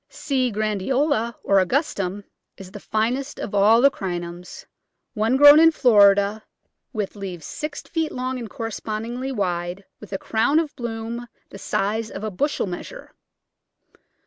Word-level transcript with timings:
C. 0.09 0.51
grandolia, 0.51 1.35
or 1.43 1.59
augustum, 1.59 2.23
is 2.57 2.71
the 2.71 2.79
finest 2.79 3.37
of 3.39 3.53
all 3.53 3.81
the 3.81 3.91
Crinums: 3.91 4.65
one 5.13 5.37
grown 5.37 5.59
in 5.59 5.69
Florida 5.71 6.43
"with 6.91 7.15
leaves 7.15 7.45
six 7.45 7.83
feet 7.83 8.11
long 8.11 8.39
and 8.39 8.49
correspondingly 8.49 9.31
wide, 9.31 9.85
with 9.99 10.11
a 10.11 10.17
crown 10.17 10.57
of 10.57 10.75
bloom 10.75 11.27
the 11.51 11.59
size 11.59 12.09
of 12.09 12.23
a 12.23 12.31
bushel 12.31 12.65
measure." 12.65 13.13